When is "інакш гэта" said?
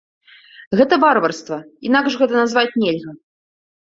1.89-2.33